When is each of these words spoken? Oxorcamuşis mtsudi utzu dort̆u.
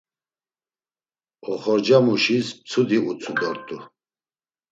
Oxorcamuşis 1.51 2.47
mtsudi 2.55 2.97
utzu 3.09 3.31
dort̆u. 3.39 3.77